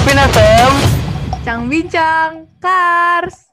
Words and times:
Sapin 0.00 0.16
FM. 0.32 0.72
Cang 1.44 1.62
Bincang 1.68 2.32
Kars. 2.56 3.52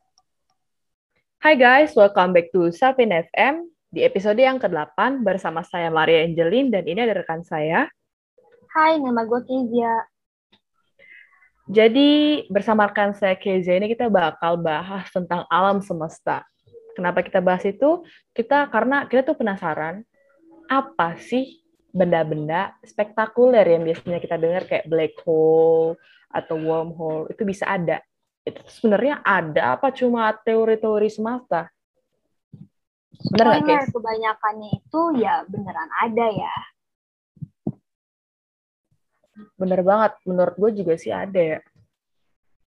Hai 1.44 1.60
guys, 1.60 1.92
welcome 1.92 2.32
back 2.32 2.56
to 2.56 2.72
Sapin 2.72 3.12
FM. 3.12 3.68
Di 3.92 4.08
episode 4.08 4.40
yang 4.40 4.56
ke-8 4.56 5.28
bersama 5.28 5.60
saya 5.68 5.92
Maria 5.92 6.24
Angelin 6.24 6.72
dan 6.72 6.88
ini 6.88 7.04
ada 7.04 7.20
rekan 7.20 7.44
saya. 7.44 7.92
Hai, 8.72 8.96
nama 8.96 9.28
gue 9.28 9.44
Kezia. 9.44 10.08
Jadi 11.68 12.48
bersama 12.48 12.88
rekan 12.88 13.12
saya 13.12 13.36
Kezia 13.36 13.76
ini 13.76 13.92
kita 13.92 14.08
bakal 14.08 14.56
bahas 14.56 15.04
tentang 15.12 15.44
alam 15.52 15.84
semesta. 15.84 16.48
Kenapa 16.96 17.28
kita 17.28 17.44
bahas 17.44 17.68
itu? 17.68 18.08
Kita 18.32 18.72
karena 18.72 19.04
kita 19.12 19.28
tuh 19.28 19.36
penasaran 19.36 20.00
apa 20.72 21.20
sih 21.20 21.60
benda-benda 21.92 22.72
spektakuler 22.88 23.68
yang 23.68 23.84
biasanya 23.84 24.24
kita 24.24 24.40
dengar 24.40 24.64
kayak 24.64 24.88
black 24.88 25.12
hole 25.28 26.00
atau 26.32 26.56
wormhole 26.60 27.32
itu 27.32 27.44
bisa 27.48 27.68
ada. 27.68 28.04
Itu 28.48 28.64
sebenarnya 28.68 29.24
ada 29.24 29.76
apa 29.76 29.92
cuma 29.92 30.32
teori-teori 30.32 31.10
semata? 31.12 31.68
Bener 33.34 33.60
nggak? 33.64 33.92
Kebanyakannya 33.92 34.70
itu 34.78 35.02
ya 35.20 35.44
beneran 35.50 35.90
ada 36.00 36.28
ya. 36.32 36.56
Bener 39.58 39.82
banget, 39.86 40.18
menurut 40.26 40.56
gue 40.58 40.72
juga 40.82 40.94
sih 40.98 41.14
ada 41.14 41.38
ya. 41.38 41.60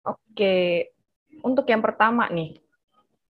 Oke, 0.07 0.91
untuk 1.43 1.67
yang 1.67 1.83
pertama 1.83 2.31
nih, 2.31 2.59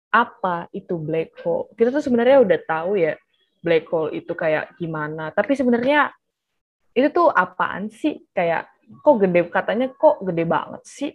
apa 0.09 0.69
itu 0.73 0.97
black 0.97 1.37
hole? 1.41 1.69
Kita 1.73 1.93
tuh 1.93 2.01
sebenarnya 2.01 2.41
udah 2.41 2.59
tahu 2.65 2.97
ya 2.97 3.13
black 3.61 3.85
hole 3.89 4.13
itu 4.13 4.33
kayak 4.33 4.77
gimana. 4.77 5.29
Tapi 5.33 5.53
sebenarnya 5.53 6.13
itu 6.93 7.09
tuh 7.13 7.29
apaan 7.29 7.89
sih? 7.89 8.21
Kayak 8.33 8.69
kok 8.89 9.15
gede 9.21 9.41
katanya 9.49 9.87
kok 9.93 10.21
gede 10.25 10.43
banget 10.49 10.81
sih? 10.85 11.11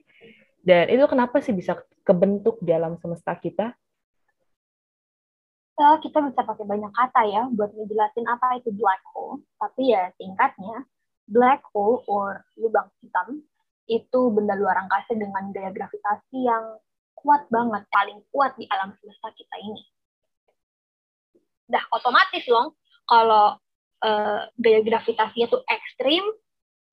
Dan 0.65 0.89
itu 0.89 1.05
kenapa 1.11 1.43
sih 1.45 1.53
bisa 1.53 1.77
kebentuk 2.07 2.57
di 2.65 2.73
alam 2.73 2.97
semesta 3.03 3.37
kita? 3.37 3.75
Ya, 5.75 5.99
kita 5.99 6.23
bisa 6.23 6.47
pakai 6.47 6.65
banyak 6.65 6.93
kata 6.95 7.21
ya 7.27 7.43
buat 7.51 7.75
ngejelasin 7.75 8.25
apa 8.31 8.63
itu 8.63 8.71
black 8.71 9.03
hole. 9.11 9.43
Tapi 9.59 9.91
ya 9.91 10.15
tingkatnya, 10.15 10.87
black 11.27 11.67
hole 11.75 12.07
or 12.07 12.47
lubang 12.55 12.89
hitam 13.03 13.43
itu 13.91 14.21
benda 14.33 14.55
luar 14.57 14.81
angkasa 14.87 15.19
dengan 15.19 15.51
gaya 15.53 15.75
gravitasi 15.75 16.47
yang 16.47 16.79
kuat 17.19 17.45
banget, 17.51 17.85
paling 17.91 18.23
kuat 18.33 18.55
di 18.57 18.65
alam 18.71 18.95
semesta 19.01 19.29
kita 19.35 19.57
ini. 19.61 19.83
Dah 21.69 21.85
otomatis 21.93 22.45
loh, 22.49 22.79
kalau 23.05 23.59
uh, 24.05 24.41
gaya 24.57 24.81
gravitasinya 24.85 25.47
tuh 25.51 25.65
ekstrim, 25.69 26.25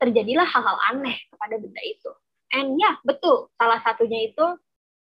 terjadilah 0.02 0.50
hal-hal 0.50 0.78
aneh 0.90 1.22
kepada 1.30 1.62
benda 1.62 1.82
itu. 1.86 2.12
And 2.52 2.76
ya, 2.76 2.90
yeah, 2.90 2.96
betul. 3.06 3.54
Salah 3.56 3.80
satunya 3.86 4.34
itu 4.34 4.46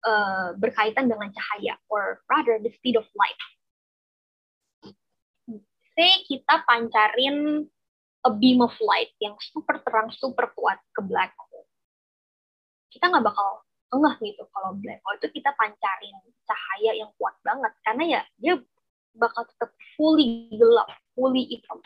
uh, 0.05 0.49
berkaitan 0.61 1.09
dengan 1.09 1.33
cahaya, 1.33 1.81
or 1.89 2.21
rather 2.29 2.61
the 2.61 2.71
speed 2.77 3.01
of 3.01 3.09
light. 3.17 3.41
Say 5.97 6.29
kita 6.29 6.63
pancarin 6.69 7.67
a 8.25 8.31
beam 8.31 8.61
of 8.61 8.77
light 8.85 9.17
yang 9.19 9.35
super 9.41 9.81
terang, 9.83 10.13
super 10.13 10.53
kuat 10.53 10.79
ke 10.93 11.01
black 11.03 11.33
hole. 11.39 11.67
Kita 12.93 13.09
nggak 13.09 13.25
bakal 13.25 13.65
enggak 13.95 14.19
gitu 14.23 14.43
kalau 14.51 14.75
black 14.79 15.01
hole 15.07 15.17
itu 15.23 15.29
kita 15.39 15.55
pancarin 15.55 16.15
cahaya 16.45 16.93
yang 16.99 17.11
kuat 17.15 17.39
banget 17.47 17.73
karena 17.87 18.05
ya 18.05 18.21
dia 18.43 18.55
bakal 19.15 19.47
tetap 19.47 19.71
fully 19.95 20.51
gelap, 20.51 20.91
fully 21.15 21.47
hitam. 21.47 21.79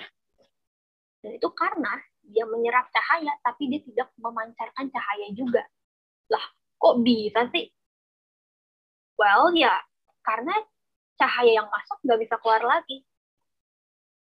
Dan 1.21 1.37
itu 1.37 1.49
karena 1.53 2.01
dia 2.29 2.45
menyerap 2.45 2.89
cahaya 2.93 3.33
tapi 3.41 3.73
dia 3.73 3.81
tidak 3.85 4.09
memancarkan 4.21 4.87
cahaya 4.93 5.29
juga. 5.33 5.65
Lah, 6.29 6.45
kok 6.77 7.01
bisa 7.01 7.49
sih? 7.53 7.73
Well, 9.19 9.51
ya 9.57 9.73
karena 10.23 10.55
cahaya 11.19 11.65
yang 11.65 11.69
masuk 11.69 11.99
nggak 12.05 12.21
bisa 12.23 12.35
keluar 12.39 12.63
lagi. 12.63 13.03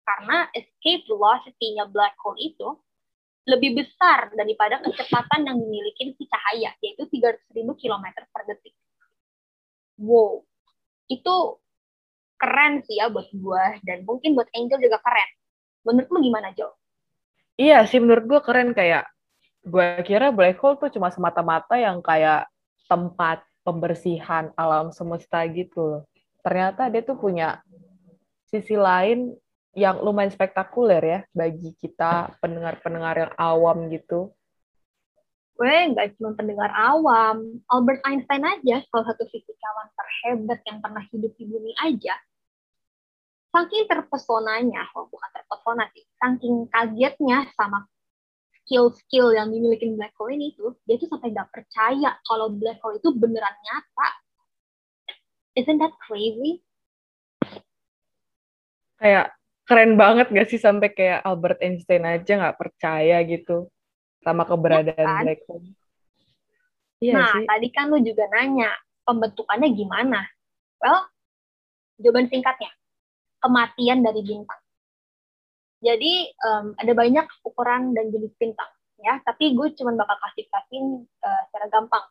Karena 0.04 0.53
escape 0.53 1.09
velocity-nya 1.09 1.88
black 1.88 2.14
hole 2.20 2.37
itu 2.37 2.69
lebih 3.44 3.76
besar 3.76 4.32
daripada 4.32 4.81
kecepatan 4.81 5.44
yang 5.48 5.56
dimiliki 5.60 6.16
si 6.16 6.25
cahaya, 6.28 6.72
yaitu 6.81 7.04
300.000 7.09 7.76
km 7.76 8.06
per 8.32 8.43
detik. 8.48 8.72
Wow, 10.00 10.44
itu 11.09 11.37
keren 12.41 12.84
sih 12.88 13.00
ya 13.00 13.12
buat 13.12 13.28
gue, 13.32 13.64
dan 13.84 14.04
mungkin 14.09 14.32
buat 14.37 14.48
Angel 14.53 14.81
juga 14.81 15.00
keren. 15.00 15.31
Menurutmu 15.84 16.19
gimana, 16.25 16.56
Jo? 16.56 16.72
Iya 17.54 17.87
sih, 17.87 18.03
menurut 18.03 18.26
gue 18.26 18.41
keren 18.42 18.75
kayak, 18.75 19.06
gue 19.62 19.87
kira 20.03 20.34
black 20.34 20.59
hole 20.59 20.75
tuh 20.75 20.91
cuma 20.91 21.15
semata-mata 21.15 21.78
yang 21.78 22.03
kayak 22.03 22.50
tempat 22.91 23.47
pembersihan 23.62 24.50
alam 24.59 24.91
semesta 24.91 25.47
gitu. 25.47 26.03
Ternyata 26.43 26.91
dia 26.91 27.06
tuh 27.06 27.14
punya 27.14 27.62
sisi 28.50 28.75
lain 28.75 29.32
yang 29.75 30.03
lumayan 30.03 30.31
spektakuler 30.31 31.03
ya 31.03 31.20
bagi 31.34 31.75
kita 31.78 32.34
pendengar-pendengar 32.38 33.26
yang 33.26 33.32
awam 33.38 33.87
gitu. 33.91 34.34
Gue 35.54 35.94
nggak 35.94 36.19
cuma 36.19 36.34
pendengar 36.34 36.75
awam, 36.75 37.62
Albert 37.70 38.03
Einstein 38.03 38.43
aja, 38.43 38.82
salah 38.91 39.06
satu 39.14 39.22
fisikawan 39.31 39.88
terhebat 39.94 40.60
yang 40.66 40.78
pernah 40.82 41.03
hidup 41.14 41.31
di 41.38 41.44
bumi 41.47 41.70
aja, 41.78 42.14
saking 43.54 43.87
terpesonanya, 43.87 44.82
oh 44.98 45.06
bukan 45.06 45.31
terpesona 45.31 45.87
sih, 45.94 46.03
saking 46.19 46.66
kagetnya 46.75 47.47
sama 47.54 47.87
skill-skill 48.65 49.31
yang 49.31 49.54
dimiliki 49.54 49.94
black 49.94 50.10
hole 50.19 50.34
ini 50.34 50.50
tuh, 50.59 50.75
dia 50.82 50.98
tuh 50.98 51.06
sampai 51.06 51.31
nggak 51.31 51.54
percaya 51.54 52.19
kalau 52.26 52.50
black 52.50 52.82
hole 52.82 52.98
itu 52.98 53.14
beneran 53.14 53.54
nyata. 53.54 54.09
Isn't 55.54 55.78
that 55.78 55.94
crazy? 56.03 56.66
Kayak 58.98 59.38
keren 59.70 59.94
banget 59.94 60.34
gak 60.34 60.50
sih 60.50 60.59
sampai 60.59 60.91
kayak 60.91 61.22
Albert 61.22 61.62
Einstein 61.62 62.03
aja 62.03 62.32
nggak 62.34 62.59
percaya 62.59 63.22
gitu 63.22 63.70
sama 64.26 64.43
keberadaan 64.43 64.98
ya 64.98 65.06
kan? 65.06 65.22
black 65.22 65.43
hole. 65.47 65.70
Iya 66.98 67.12
nah, 67.14 67.31
sih. 67.31 67.47
tadi 67.47 67.69
kan 67.70 67.87
lu 67.93 68.03
juga 68.03 68.26
nanya 68.34 68.75
pembentukannya 69.06 69.69
gimana? 69.76 70.26
Well, 70.82 71.06
jawaban 72.03 72.26
singkatnya 72.26 72.75
kematian 73.44 74.00
dari 74.00 74.25
bintang. 74.25 74.60
Jadi 75.84 76.32
um, 76.49 76.72
ada 76.81 76.97
banyak 76.97 77.28
ukuran 77.44 77.93
dan 77.93 78.09
jenis 78.09 78.32
bintang 78.41 78.72
ya, 79.05 79.21
tapi 79.28 79.53
gue 79.53 79.69
cuma 79.77 79.93
bakal 79.93 80.16
kasih 80.16 80.49
kasih 80.49 81.05
uh, 81.21 81.43
secara 81.53 81.69
gampang. 81.69 82.05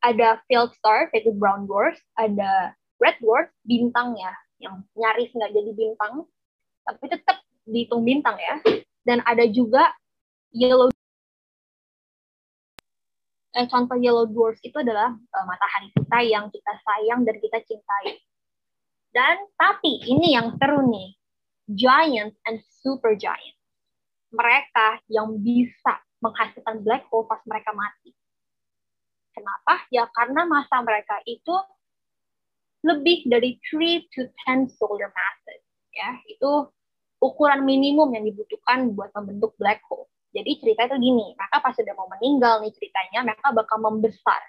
Ada 0.00 0.40
field 0.48 0.72
star 0.80 1.12
yaitu 1.12 1.36
brown 1.36 1.68
dwarf, 1.68 2.00
ada 2.16 2.72
red 2.96 3.20
dwarf 3.20 3.52
bintang 3.68 4.16
ya 4.16 4.32
yang 4.56 4.80
nyaris 4.96 5.28
nggak 5.36 5.52
jadi 5.52 5.70
bintang, 5.76 6.24
tapi 6.88 7.04
tetap 7.12 7.44
dihitung 7.68 8.08
bintang 8.08 8.40
ya. 8.40 8.56
Dan 9.04 9.20
ada 9.28 9.44
juga 9.52 9.92
yellow 10.56 10.88
eh, 13.52 13.66
contoh 13.68 14.00
yellow 14.00 14.24
dwarf 14.24 14.56
itu 14.64 14.76
adalah 14.80 15.12
uh, 15.12 15.44
matahari 15.44 15.92
kita 15.92 16.18
yang 16.24 16.48
kita 16.48 16.72
sayang 16.88 17.28
dan 17.28 17.36
kita 17.36 17.58
cintai. 17.68 18.16
Dan 19.10 19.36
tapi 19.58 19.98
ini 20.06 20.38
yang 20.38 20.54
seru 20.54 20.86
nih, 20.86 21.18
giant 21.74 22.34
and 22.46 22.62
super 22.82 23.18
giant. 23.18 23.58
Mereka 24.30 25.02
yang 25.10 25.34
bisa 25.42 25.98
menghasilkan 26.22 26.86
black 26.86 27.10
hole 27.10 27.26
pas 27.26 27.42
mereka 27.42 27.74
mati. 27.74 28.14
Kenapa? 29.34 29.82
Ya 29.90 30.06
karena 30.14 30.46
masa 30.46 30.82
mereka 30.86 31.18
itu 31.26 31.54
lebih 32.86 33.28
dari 33.28 33.60
3 33.60 34.08
to 34.14 34.30
10 34.46 34.70
solar 34.78 35.10
masses. 35.10 35.62
Ya, 35.90 36.16
itu 36.30 36.70
ukuran 37.20 37.66
minimum 37.66 38.14
yang 38.16 38.24
dibutuhkan 38.24 38.94
buat 38.96 39.12
membentuk 39.12 39.52
black 39.60 39.84
hole. 39.90 40.08
Jadi 40.30 40.62
cerita 40.62 40.86
itu 40.86 40.96
gini, 41.02 41.34
mereka 41.34 41.58
pas 41.58 41.74
sudah 41.74 41.92
mau 41.98 42.06
meninggal 42.06 42.62
nih 42.62 42.72
ceritanya, 42.72 43.26
mereka 43.26 43.50
bakal 43.50 43.82
membesar. 43.82 44.40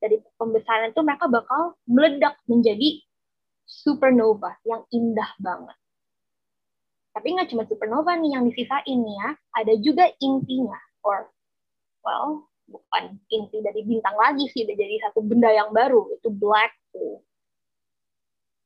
Dari 0.00 0.20
pembesaran 0.40 0.90
itu 0.90 1.00
mereka 1.04 1.28
bakal 1.28 1.76
meledak 1.84 2.40
menjadi 2.48 3.04
supernova 3.64 4.56
yang 4.68 4.84
indah 4.92 5.30
banget. 5.40 5.76
Tapi 7.14 7.26
nggak 7.34 7.48
cuma 7.54 7.64
supernova 7.64 8.18
nih 8.18 8.34
yang 8.34 8.44
disisain 8.44 8.98
nih 8.98 9.16
ya, 9.22 9.30
ada 9.54 9.74
juga 9.78 10.04
intinya, 10.18 10.78
or 11.06 11.30
well, 12.02 12.50
bukan 12.68 13.16
inti 13.30 13.62
dari 13.62 13.86
bintang 13.86 14.18
lagi 14.18 14.50
sih, 14.50 14.66
udah 14.66 14.76
jadi 14.76 14.94
satu 15.08 15.22
benda 15.24 15.48
yang 15.52 15.70
baru, 15.70 16.10
itu 16.16 16.28
black 16.28 16.74
hole. 16.90 17.22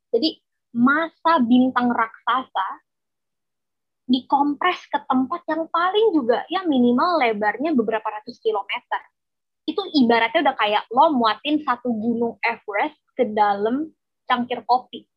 Jadi 0.08 0.40
masa 0.72 1.42
bintang 1.44 1.92
raksasa 1.92 2.68
dikompres 4.08 4.80
ke 4.88 4.96
tempat 5.04 5.44
yang 5.52 5.68
paling 5.68 6.16
juga 6.16 6.40
ya 6.48 6.64
minimal 6.64 7.20
lebarnya 7.20 7.76
beberapa 7.76 8.08
ratus 8.08 8.40
kilometer. 8.40 9.02
Itu 9.68 9.84
ibaratnya 9.84 10.48
udah 10.48 10.56
kayak 10.56 10.88
lo 10.88 11.12
muatin 11.12 11.60
satu 11.60 11.92
gunung 11.92 12.40
Everest 12.40 12.96
ke 13.12 13.28
dalam 13.28 13.92
cangkir 14.28 14.60
kopi. 14.68 15.08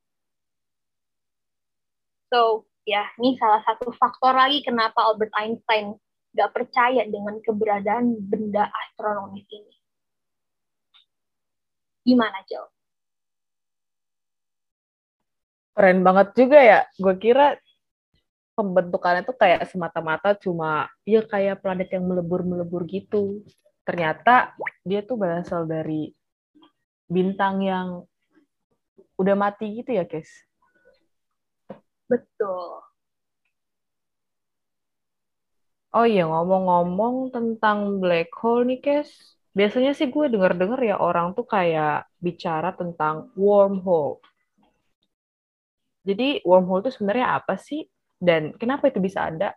So, 2.32 2.64
ya, 2.88 3.12
ini 3.20 3.36
salah 3.36 3.60
satu 3.68 3.92
faktor 4.00 4.32
lagi 4.32 4.64
kenapa 4.64 5.04
Albert 5.04 5.36
Einstein 5.36 6.00
nggak 6.32 6.52
percaya 6.56 7.04
dengan 7.04 7.44
keberadaan 7.44 8.16
benda 8.24 8.72
astronomis 8.72 9.44
ini. 9.52 9.76
Gimana, 12.08 12.40
Jo? 12.48 12.72
Keren 15.76 16.00
banget 16.08 16.28
juga 16.36 16.60
ya. 16.64 16.80
Gue 16.96 17.16
kira 17.20 17.60
pembentukannya 18.56 19.24
tuh 19.28 19.36
kayak 19.36 19.68
semata-mata 19.68 20.36
cuma 20.36 20.88
ya 21.08 21.24
kayak 21.24 21.64
planet 21.64 21.92
yang 21.92 22.08
melebur-melebur 22.08 22.88
gitu. 22.88 23.44
Ternyata 23.84 24.56
dia 24.88 25.04
tuh 25.04 25.20
berasal 25.20 25.68
dari 25.68 26.12
bintang 27.12 27.60
yang 27.64 27.88
udah 29.22 29.36
mati 29.38 29.66
gitu 29.78 29.94
ya, 29.94 30.04
Kes? 30.10 30.30
Betul. 32.10 32.82
Oh 35.92 36.08
iya, 36.08 36.24
ngomong-ngomong 36.24 37.36
tentang 37.36 38.00
black 38.02 38.32
hole 38.40 38.64
nih, 38.68 38.80
Kes. 38.80 39.10
Biasanya 39.52 39.92
sih 39.92 40.08
gue 40.08 40.26
denger-denger 40.32 40.80
ya 40.80 40.96
orang 40.96 41.36
tuh 41.36 41.44
kayak 41.44 42.08
bicara 42.24 42.72
tentang 42.72 43.30
wormhole. 43.36 44.24
Jadi 46.08 46.42
wormhole 46.48 46.82
itu 46.88 46.92
sebenarnya 46.96 47.38
apa 47.38 47.60
sih? 47.60 47.86
Dan 48.16 48.56
kenapa 48.56 48.88
itu 48.88 49.04
bisa 49.04 49.28
ada? 49.28 49.52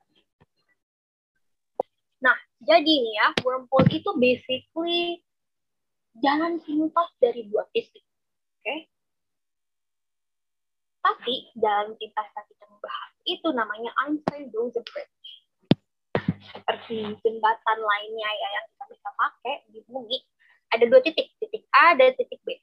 Nah, 2.19 2.37
jadi 2.59 2.83
nih 2.83 3.15
ya, 3.15 3.29
wormhole 3.47 3.89
itu 3.95 4.11
basically 4.19 5.23
jalan 6.19 6.59
pintas 6.63 7.11
dari 7.23 7.47
dua 7.47 7.63
titik. 7.71 8.03
Oke? 8.03 8.67
Okay? 8.67 8.79
Tapi 11.05 11.53
pintas 12.01 12.29
yang 12.33 12.47
kita 12.49 12.65
membahas 12.65 13.13
itu 13.29 13.49
namanya 13.53 13.93
Einstein-Rosen 14.09 14.85
Bridge. 14.89 15.29
Seperti 16.49 17.13
jembatan 17.21 17.79
lainnya 17.85 18.31
ya 18.33 18.49
yang 18.57 18.67
kita 18.73 18.85
bisa 18.97 19.09
pakai 19.13 19.69
di 19.69 19.85
bumi, 19.85 20.17
ada 20.73 20.85
dua 20.89 21.05
titik, 21.05 21.29
titik 21.37 21.69
A 21.77 21.93
dan 21.93 22.17
titik 22.17 22.41
B. 22.49 22.57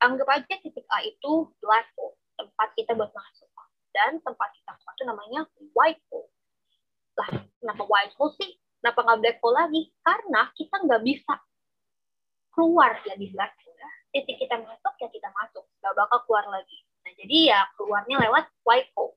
Anggap 0.00 0.24
aja 0.32 0.54
titik 0.56 0.86
A 0.88 1.04
itu 1.04 1.52
black 1.60 1.92
hole, 2.00 2.16
tempat 2.40 2.68
kita 2.74 2.96
buat 2.96 3.12
masuk. 3.12 3.52
Dan 3.92 4.24
tempat 4.24 4.48
kita 4.56 4.72
keluar 4.72 4.94
itu 4.96 5.04
namanya 5.04 5.40
white 5.76 6.00
hole. 6.08 6.32
Lah, 7.20 7.28
kenapa 7.60 7.84
white 7.84 8.16
hole 8.16 8.32
sih? 8.40 8.56
Kenapa 8.80 9.04
nggak 9.04 9.20
black 9.20 9.38
hole 9.44 9.56
lagi? 9.56 9.82
Karena 10.00 10.48
kita 10.56 10.76
nggak 10.80 11.02
bisa 11.04 11.34
keluar 12.56 12.96
dari 13.04 13.28
black 13.36 13.52
hole. 13.60 13.76
Ya. 13.76 13.90
Titik 14.16 14.36
kita 14.40 14.56
masuk, 14.64 14.94
ya 14.96 15.08
kita 15.12 15.28
masuk. 15.28 15.64
Nggak 15.84 15.92
bakal 15.92 16.18
keluar 16.24 16.46
lagi. 16.48 16.78
Jadi 17.18 17.52
ya 17.52 17.60
keluarnya 17.76 18.16
lewat 18.28 18.44
white 18.66 18.90
hole. 18.96 19.16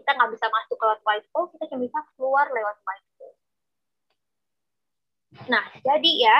Kita 0.00 0.16
nggak 0.16 0.30
bisa 0.32 0.46
masuk 0.48 0.78
lewat 0.80 1.00
white 1.04 1.28
hole, 1.32 1.48
kita 1.52 1.64
cuma 1.70 1.80
bisa 1.84 1.98
keluar 2.16 2.46
lewat 2.50 2.76
white 2.84 3.08
hole. 3.18 3.36
Nah, 5.46 5.64
jadi 5.80 6.10
ya, 6.18 6.38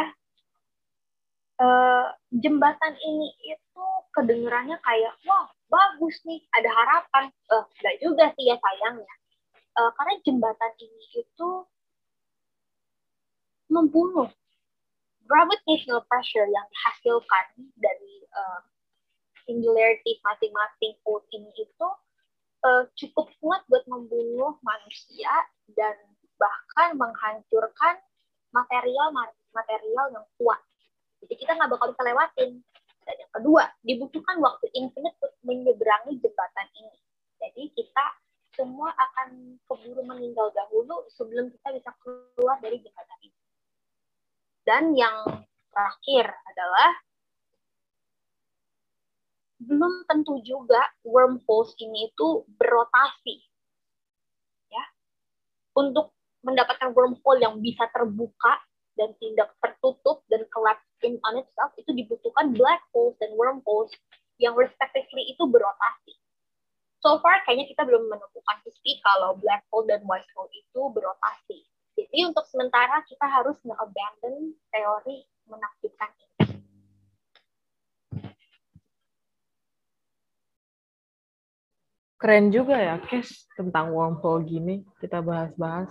eh, 1.62 2.06
jembatan 2.34 2.94
ini 2.98 3.28
itu 3.46 3.84
kedengerannya 4.10 4.76
kayak, 4.82 5.14
wah, 5.28 5.46
bagus 5.70 6.18
nih, 6.26 6.42
ada 6.56 6.70
harapan. 6.72 7.24
Eh, 7.30 7.64
enggak 7.78 7.96
juga 8.02 8.24
sih 8.34 8.44
ya 8.50 8.56
sayangnya. 8.58 9.14
Eh, 9.78 9.90
karena 9.94 10.14
jembatan 10.26 10.72
ini 10.82 11.04
itu 11.22 11.50
membunuh 13.70 14.26
gravitational 15.30 16.02
pressure 16.10 16.50
yang 16.50 16.66
dihasilkan 16.74 17.46
dari 17.78 18.26
uh, 18.34 18.60
singularity 19.50 20.22
masing-masing 20.22 20.94
pole 21.02 21.26
ini 21.34 21.50
itu 21.58 21.88
uh, 22.62 22.86
cukup 22.94 23.26
kuat 23.42 23.66
buat 23.66 23.82
membunuh 23.90 24.62
manusia 24.62 25.34
dan 25.74 25.98
bahkan 26.38 26.94
menghancurkan 26.94 27.98
material 28.54 29.10
material 29.50 30.06
yang 30.14 30.26
kuat. 30.38 30.62
Jadi 31.26 31.34
kita 31.34 31.58
nggak 31.58 31.74
bakal 31.74 31.90
bisa 31.90 32.06
lewatin. 32.06 32.50
Dan 33.02 33.14
yang 33.18 33.32
kedua, 33.34 33.64
dibutuhkan 33.82 34.38
waktu 34.38 34.70
infinite 34.78 35.18
untuk 35.18 35.34
menyeberangi 35.42 36.22
jembatan 36.22 36.68
ini. 36.78 36.98
Jadi 37.42 37.62
kita 37.74 38.06
semua 38.54 38.92
akan 38.94 39.58
keburu 39.66 40.04
meninggal 40.06 40.52
dahulu 40.54 41.08
sebelum 41.10 41.50
kita 41.50 41.74
bisa 41.74 41.90
keluar 42.04 42.60
dari 42.62 42.78
jembatan 42.78 43.18
ini. 43.24 43.40
Dan 44.62 44.84
yang 44.94 45.16
terakhir 45.72 46.28
adalah 46.28 46.90
belum 49.60 50.08
tentu 50.08 50.40
juga 50.40 50.80
wormholes 51.04 51.76
ini 51.76 52.08
itu 52.08 52.48
berotasi. 52.56 53.44
Ya. 54.72 54.84
Untuk 55.76 56.16
mendapatkan 56.40 56.96
wormhole 56.96 57.40
yang 57.44 57.60
bisa 57.60 57.84
terbuka 57.92 58.56
dan 58.96 59.12
tidak 59.20 59.52
tertutup 59.60 60.24
dan 60.32 60.48
collapse 60.48 60.84
in 61.04 61.20
on 61.28 61.40
itself 61.40 61.72
itu 61.76 61.92
dibutuhkan 61.92 62.56
black 62.56 62.84
holes 62.92 63.16
dan 63.20 63.32
wormholes 63.36 63.92
yang 64.40 64.56
respectively 64.56 65.28
itu 65.28 65.44
berotasi. 65.44 66.16
So 67.00 67.20
far 67.24 67.40
kayaknya 67.48 67.68
kita 67.72 67.84
belum 67.88 68.12
menemukan 68.12 68.56
bukti 68.64 69.00
kalau 69.00 69.36
black 69.40 69.64
hole 69.72 69.88
dan 69.88 70.04
white 70.04 70.28
hole 70.36 70.52
itu 70.52 70.80
berotasi. 70.92 71.64
Jadi 71.96 72.18
untuk 72.28 72.44
sementara 72.48 73.04
kita 73.04 73.24
harus 73.28 73.56
nge-abandon 73.64 74.56
teori 74.72 75.24
menakjubkan 75.48 76.10
ini. 76.16 76.49
Keren 82.20 82.52
juga 82.52 82.76
ya, 82.76 83.00
Kes, 83.00 83.48
tentang 83.56 83.96
wormhole 83.96 84.44
gini. 84.44 84.84
Kita 85.00 85.24
bahas-bahas. 85.24 85.88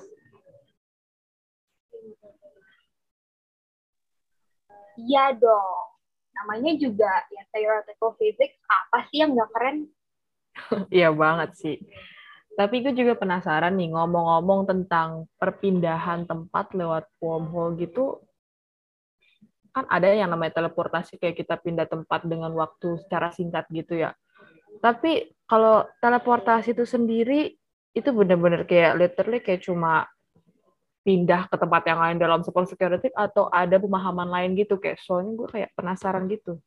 Iya 4.94 5.34
dong. 5.34 5.86
Namanya 6.38 6.78
juga 6.78 7.10
ya 7.34 7.44
theoretical 7.50 8.14
physics. 8.22 8.62
Apa 8.70 9.10
sih 9.10 9.26
yang 9.26 9.34
nggak 9.34 9.50
keren? 9.58 9.78
Iya 10.94 11.10
banget 11.18 11.50
sih. 11.58 11.76
Tapi 12.54 12.86
gue 12.86 12.94
juga 12.94 13.18
penasaran 13.18 13.74
nih, 13.74 13.90
ngomong-ngomong 13.96 14.70
tentang 14.70 15.26
perpindahan 15.40 16.28
tempat 16.28 16.76
lewat 16.76 17.08
wormhole 17.24 17.80
gitu, 17.80 18.20
kan 19.72 19.88
ada 19.88 20.12
yang 20.12 20.28
namanya 20.28 20.60
teleportasi, 20.60 21.16
kayak 21.16 21.40
kita 21.40 21.56
pindah 21.56 21.88
tempat 21.88 22.28
dengan 22.28 22.52
waktu 22.60 23.00
secara 23.00 23.32
singkat 23.32 23.64
gitu 23.72 24.04
ya. 24.04 24.12
Tapi 24.84 25.39
kalau 25.50 25.90
teleportasi 25.98 26.78
itu 26.78 26.86
sendiri, 26.86 27.58
itu 27.98 28.10
bener-bener 28.14 28.70
kayak 28.70 29.02
literally 29.02 29.42
kayak 29.42 29.66
cuma 29.66 30.06
pindah 31.02 31.50
ke 31.50 31.56
tempat 31.58 31.84
yang 31.90 32.00
lain 32.00 32.18
dalam 32.22 32.46
sepuluh 32.46 32.70
detik 32.70 33.12
atau 33.18 33.50
ada 33.50 33.82
pemahaman 33.82 34.30
lain 34.30 34.54
gitu. 34.54 34.78
Kayak 34.78 35.02
soalnya 35.02 35.34
gue 35.34 35.48
kayak 35.50 35.70
penasaran 35.74 36.30
gitu 36.30 36.62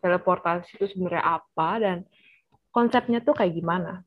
teleportasi 0.00 0.78
itu 0.78 0.86
sebenarnya 0.94 1.24
apa 1.40 1.68
dan 1.80 1.96
konsepnya 2.70 3.18
tuh 3.24 3.34
kayak 3.34 3.56
gimana? 3.56 4.06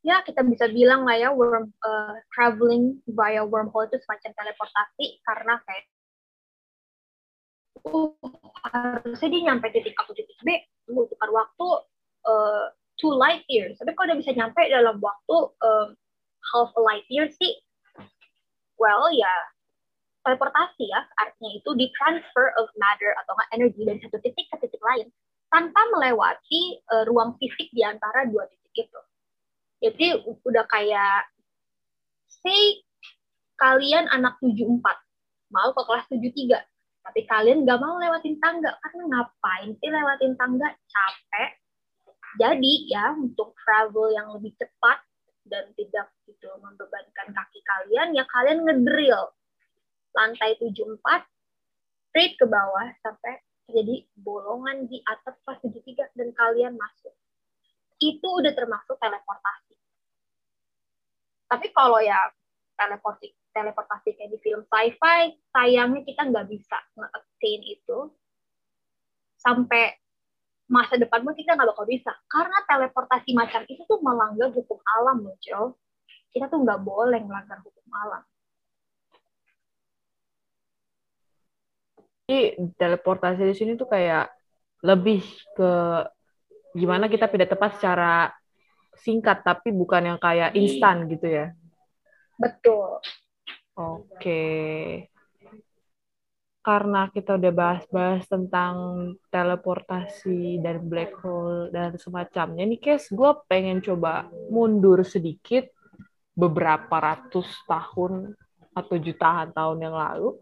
Ya 0.00 0.24
kita 0.24 0.40
bisa 0.44 0.64
bilang 0.68 1.04
lah 1.04 1.16
ya 1.16 1.28
worm 1.28 1.72
uh, 1.84 2.16
traveling 2.32 3.04
via 3.04 3.44
wormhole 3.44 3.84
itu 3.88 4.00
semacam 4.00 4.32
teleportasi 4.32 5.06
karena 5.24 5.54
kayak 5.60 5.84
uh, 7.84 8.12
harusnya 8.64 9.28
dia 9.28 9.42
nyampe 9.52 9.68
titik 9.68 9.92
A 10.00 10.08
ke 10.08 10.12
titik 10.16 10.40
B 10.40 10.56
membutuhkan 10.88 11.30
waktu 11.36 11.68
uh, 12.30 12.70
two 13.02 13.10
light 13.10 13.42
years. 13.50 13.74
Tapi 13.82 13.96
kalau 13.98 14.14
udah 14.14 14.18
bisa 14.20 14.30
nyampe 14.36 14.62
dalam 14.70 15.02
waktu 15.02 15.36
uh, 15.58 15.88
half 16.54 16.70
a 16.78 16.82
light 16.82 17.06
year 17.10 17.26
sih? 17.26 17.58
Well 18.78 19.10
ya 19.12 19.34
teleportasi 20.20 20.84
ya 20.84 21.00
artinya 21.16 21.50
itu 21.56 21.70
di 21.80 21.88
transfer 21.96 22.52
of 22.60 22.68
matter 22.76 23.16
atau 23.24 23.32
energi 23.56 23.88
dari 23.88 23.98
satu 24.04 24.20
titik 24.20 24.52
ke 24.52 24.56
titik 24.60 24.80
lain 24.84 25.08
tanpa 25.48 25.80
melewati 25.96 26.78
uh, 26.92 27.08
ruang 27.08 27.34
fisik 27.40 27.72
di 27.72 27.82
antara 27.82 28.28
dua 28.28 28.46
titik 28.46 28.86
itu. 28.86 29.00
Jadi 29.80 30.06
udah 30.44 30.64
kayak 30.68 31.24
say 32.28 32.84
kalian 33.56 34.08
anak 34.12 34.36
74 34.44 34.76
mau 35.50 35.72
ke 35.72 35.82
kelas 35.88 36.04
73 36.12 36.70
tapi 37.00 37.20
kalian 37.26 37.64
nggak 37.64 37.80
mau 37.80 37.96
lewatin 37.96 38.36
tangga. 38.38 38.76
Karena 38.84 39.02
ngapain 39.08 39.72
sih 39.80 39.88
lewatin 39.88 40.36
tangga? 40.36 40.68
Capek 40.68 41.50
jadi 42.38 42.72
ya 42.86 43.16
untuk 43.16 43.56
travel 43.58 44.14
yang 44.14 44.30
lebih 44.36 44.54
cepat 44.54 45.02
dan 45.48 45.72
tidak 45.74 46.12
gitu 46.28 46.46
membebankan 46.62 47.34
kaki 47.34 47.60
kalian 47.66 48.14
ya 48.14 48.22
kalian 48.30 48.62
ngedrill 48.62 49.34
lantai 50.14 50.54
74 50.58 51.00
straight 52.10 52.34
ke 52.38 52.46
bawah 52.46 52.86
sampai 53.02 53.42
jadi 53.70 54.02
bolongan 54.18 54.90
di 54.90 54.98
atap 55.06 55.38
kelas 55.46 55.62
73 55.62 56.18
dan 56.18 56.28
kalian 56.34 56.74
masuk 56.74 57.14
itu 58.00 58.24
udah 58.26 58.52
termasuk 58.56 58.96
teleportasi. 58.96 59.76
Tapi 61.46 61.66
kalau 61.76 62.00
ya 62.00 62.16
teleportasi, 62.74 63.28
teleportasi 63.52 64.08
kayak 64.16 64.30
di 64.32 64.38
film 64.40 64.64
sci-fi, 64.64 65.36
sayangnya 65.52 66.00
kita 66.08 66.22
nggak 66.32 66.48
bisa 66.48 66.78
nge-attain 66.96 67.60
itu 67.68 67.98
sampai 69.36 70.00
masa 70.70 70.94
depan 70.94 71.26
pun 71.26 71.34
kita 71.34 71.58
nggak 71.58 71.74
bakal 71.74 71.84
bisa. 71.84 72.14
Karena 72.30 72.62
teleportasi 72.64 73.34
macam 73.34 73.66
itu 73.66 73.82
tuh 73.84 73.98
melanggar 73.98 74.54
hukum 74.54 74.78
alam 74.78 75.26
loh, 75.26 75.36
kita 76.30 76.46
tuh 76.46 76.62
nggak 76.62 76.80
boleh 76.86 77.20
melanggar 77.26 77.58
hukum 77.58 77.86
alam. 77.90 78.22
Jadi 82.30 82.62
teleportasi 82.78 83.42
di 83.42 83.54
sini 83.58 83.74
tuh 83.74 83.90
kayak 83.90 84.30
lebih 84.86 85.26
ke 85.58 85.72
gimana 86.78 87.10
kita 87.10 87.26
pindah 87.26 87.50
tempat 87.50 87.74
secara 87.74 88.30
singkat 89.02 89.42
tapi 89.42 89.74
bukan 89.74 90.14
yang 90.14 90.18
kayak 90.22 90.54
instan 90.54 91.10
gitu 91.10 91.26
ya. 91.26 91.50
Betul. 92.38 93.02
Oke. 93.74 94.42
Karena 96.60 97.08
kita 97.08 97.40
udah 97.40 97.52
bahas-bahas 97.56 98.28
tentang 98.28 98.74
teleportasi 99.32 100.60
dan 100.60 100.84
black 100.84 101.16
hole 101.24 101.72
dan 101.72 101.96
semacamnya, 101.96 102.68
nih 102.68 102.76
Kes, 102.76 103.08
gue 103.08 103.30
pengen 103.48 103.80
coba 103.80 104.28
mundur 104.52 105.00
sedikit 105.00 105.64
beberapa 106.36 107.00
ratus 107.00 107.48
tahun 107.64 108.36
atau 108.76 108.94
jutaan 109.00 109.56
tahun 109.56 109.78
yang 109.88 109.96
lalu 109.96 110.36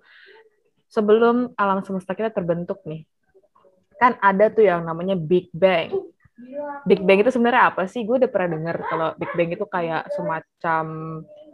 sebelum 0.90 1.54
alam 1.54 1.84
semesta 1.84 2.16
kita 2.18 2.34
terbentuk 2.34 2.82
nih. 2.82 3.06
Kan 4.00 4.18
ada 4.18 4.50
tuh 4.50 4.66
yang 4.66 4.82
namanya 4.82 5.14
Big 5.14 5.52
Bang. 5.54 5.94
Big 6.86 7.02
Bang 7.02 7.18
itu 7.22 7.30
sebenarnya 7.30 7.74
apa 7.74 7.86
sih? 7.86 8.02
Gue 8.02 8.18
udah 8.22 8.30
pernah 8.30 8.58
dengar 8.58 8.76
kalau 8.90 9.08
Big 9.18 9.30
Bang 9.34 9.50
itu 9.54 9.66
kayak 9.66 10.10
semacam 10.14 10.84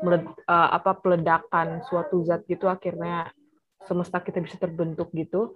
meled, 0.05 0.25
uh, 0.49 0.69
apa 0.77 0.93
peledakan 1.01 1.81
suatu 1.89 2.21
zat 2.25 2.45
gitu 2.45 2.69
akhirnya 2.69 3.33
semesta 3.89 4.21
kita 4.21 4.41
bisa 4.41 4.57
terbentuk 4.61 5.11
gitu. 5.17 5.55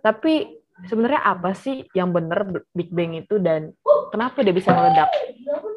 Tapi 0.00 0.60
sebenarnya 0.86 1.22
apa 1.24 1.56
sih 1.56 1.84
yang 1.96 2.12
benar 2.12 2.44
Big 2.76 2.92
Bang 2.92 3.16
itu 3.16 3.40
dan 3.40 3.72
kenapa 4.12 4.44
dia 4.44 4.52
bisa 4.52 4.72
meledak? 4.72 5.08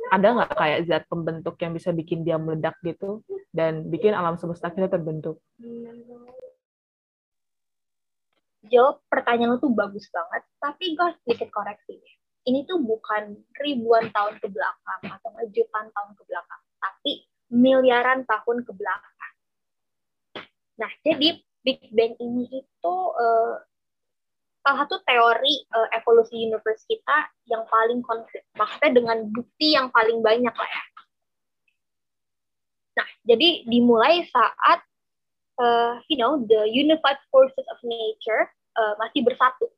Ada 0.10 0.28
nggak 0.36 0.54
kayak 0.58 0.80
zat 0.90 1.04
pembentuk 1.06 1.56
yang 1.62 1.72
bisa 1.72 1.94
bikin 1.94 2.26
dia 2.26 2.42
meledak 2.42 2.76
gitu 2.82 3.22
dan 3.54 3.86
bikin 3.88 4.12
alam 4.12 4.36
semesta 4.36 4.74
kita 4.74 4.90
terbentuk? 4.90 5.38
jawab 8.70 9.02
pertanyaan 9.10 9.58
lu 9.58 9.60
tuh 9.60 9.74
bagus 9.74 10.08
banget, 10.14 10.46
tapi 10.62 10.94
gue 10.94 11.10
sedikit 11.26 11.50
koreksi. 11.50 11.98
Ini 12.46 12.64
tuh 12.70 12.80
bukan 12.80 13.36
ribuan 13.60 14.10
tahun 14.14 14.40
ke 14.40 14.48
belakang 14.48 15.02
atau 15.04 15.30
jutaan 15.52 15.90
tahun 15.92 16.12
ke 16.16 16.24
belakang, 16.24 16.62
tapi 16.80 17.12
miliaran 17.52 18.24
tahun 18.24 18.64
ke 18.64 18.72
belakang. 18.72 19.34
Nah, 20.80 20.92
jadi 21.04 21.44
Big 21.64 21.80
Bang 21.92 22.16
ini 22.20 22.48
itu 22.50 22.96
uh, 23.16 23.56
salah 24.64 24.86
satu 24.86 25.02
teori 25.04 25.66
uh, 25.74 25.88
evolusi 25.96 26.36
universe 26.40 26.84
kita 26.88 27.28
yang 27.48 27.64
paling 27.68 28.04
konkret. 28.04 28.46
Maksudnya 28.56 28.92
dengan 28.96 29.18
bukti 29.32 29.76
yang 29.76 29.90
paling 29.92 30.20
banyak 30.24 30.54
lah 30.54 30.70
ya. 30.70 30.84
Nah, 33.00 33.08
jadi 33.24 33.64
dimulai 33.64 34.28
saat 34.28 34.80
uh, 35.60 36.00
you 36.12 36.20
know 36.20 36.40
the 36.48 36.68
unified 36.68 37.20
forces 37.32 37.64
of 37.72 37.80
nature 37.84 38.48
uh, 38.76 38.94
masih 39.00 39.24
bersatu 39.24 39.72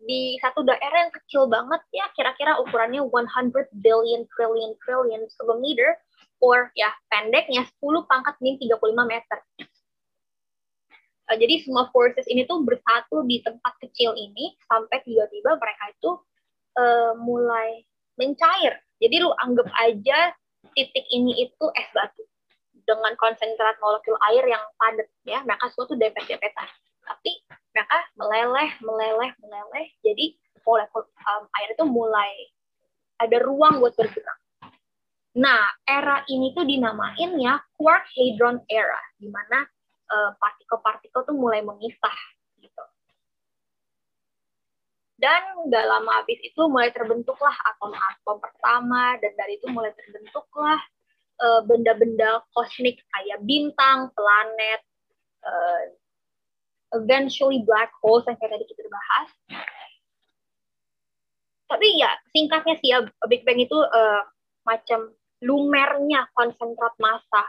di 0.00 0.40
satu 0.40 0.64
daerah 0.64 1.08
yang 1.08 1.12
kecil 1.12 1.44
banget 1.44 1.80
ya 1.92 2.08
kira-kira 2.16 2.56
ukurannya 2.64 3.04
100 3.04 3.52
billion 3.84 4.24
trillion 4.32 4.72
trillion 4.80 5.28
kilometer 5.36 5.92
or 6.40 6.72
ya 6.72 6.88
pendeknya 7.12 7.68
10 7.84 8.08
pangkat 8.08 8.34
min 8.40 8.56
35 8.56 8.80
meter. 9.04 9.38
Uh, 11.30 11.38
jadi 11.38 11.62
semua 11.62 11.86
forces 11.94 12.26
ini 12.26 12.42
tuh 12.42 12.66
bersatu 12.66 13.22
di 13.22 13.38
tempat 13.46 13.78
kecil 13.78 14.18
ini 14.18 14.58
sampai 14.66 14.98
tiba-tiba 15.06 15.54
mereka 15.54 15.84
itu 15.94 16.10
uh, 16.74 17.14
mulai 17.22 17.86
mencair. 18.18 18.82
Jadi 18.98 19.22
lu 19.22 19.30
anggap 19.38 19.70
aja 19.78 20.34
titik 20.74 21.06
ini 21.14 21.46
itu 21.46 21.64
es 21.78 21.86
batu 21.94 22.26
dengan 22.82 23.14
konsentrat 23.14 23.78
molekul 23.78 24.18
air 24.34 24.42
yang 24.50 24.64
padat 24.74 25.08
ya, 25.22 25.38
mereka 25.46 25.70
suatu 25.70 25.94
dempet-dempetan. 25.94 26.66
Tapi 27.06 27.32
mereka 27.70 27.98
meleleh, 28.18 28.70
meleleh, 28.82 29.30
meleleh. 29.38 29.86
Jadi 30.02 30.34
molekul 30.66 31.06
um, 31.06 31.42
air 31.62 31.68
itu 31.70 31.84
mulai 31.86 32.30
ada 33.22 33.38
ruang 33.38 33.78
buat 33.78 33.94
bergerak. 33.94 34.38
Nah, 35.38 35.70
era 35.86 36.26
ini 36.26 36.50
tuh 36.58 36.66
dinamain 36.66 37.30
ya 37.38 37.62
quark 37.78 38.02
hadron 38.18 38.58
era, 38.66 38.98
di 39.14 39.30
mana 39.30 39.62
partikel-partikel 40.38 41.22
tuh 41.22 41.36
mulai 41.38 41.62
memisah 41.62 42.18
gitu. 42.58 42.84
Dan 45.20 45.68
nggak 45.68 45.84
lama 45.84 46.24
habis 46.24 46.40
itu 46.40 46.60
mulai 46.66 46.88
terbentuklah 46.90 47.52
atom-atom 47.76 48.40
pertama, 48.40 49.20
dan 49.20 49.36
dari 49.36 49.60
itu 49.60 49.68
mulai 49.68 49.92
terbentuklah 49.92 50.80
uh, 51.44 51.60
benda-benda 51.68 52.40
kosmik 52.56 53.04
kayak 53.12 53.38
bintang, 53.44 54.08
planet, 54.16 54.80
uh, 55.44 55.82
eventually 56.96 57.60
black 57.68 57.92
holes 58.00 58.24
yang 58.24 58.40
kayak 58.40 58.56
tadi 58.56 58.64
kita 58.64 58.88
bahas. 58.88 59.28
Tapi 61.68 61.86
ya 62.00 62.10
singkatnya 62.34 62.74
sih 62.80 62.88
ya 62.90 63.04
Big 63.28 63.44
Bang 63.44 63.60
itu 63.60 63.76
uh, 63.76 64.24
macam 64.64 65.14
lumernya 65.44 66.26
konsentrat 66.32 66.96
massa 66.98 67.44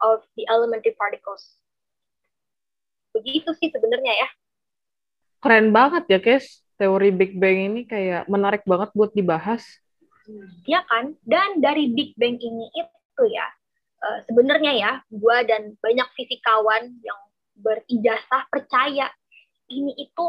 of 0.00 0.24
the 0.40 0.48
elementary 0.48 0.96
particles. 0.96 1.59
Begitu 3.14 3.50
sih 3.58 3.68
sebenarnya 3.70 4.14
ya. 4.14 4.28
Keren 5.40 5.72
banget 5.72 6.04
ya, 6.10 6.18
Kes. 6.20 6.60
Teori 6.80 7.12
Big 7.12 7.36
Bang 7.36 7.60
ini 7.60 7.84
kayak 7.84 8.24
menarik 8.24 8.64
banget 8.64 8.88
buat 8.96 9.12
dibahas. 9.12 9.60
Iya 10.64 10.80
kan? 10.88 11.12
Dan 11.20 11.60
dari 11.60 11.92
Big 11.92 12.16
Bang 12.16 12.40
ini 12.40 12.72
itu 12.72 13.22
ya, 13.28 13.44
uh, 14.00 14.18
sebenarnya 14.24 14.72
ya, 14.72 14.92
gue 15.12 15.36
dan 15.44 15.76
banyak 15.76 16.08
fisikawan 16.16 16.88
yang 17.04 17.20
berijazah 17.60 18.48
percaya 18.48 19.12
ini 19.68 19.92
itu 20.00 20.26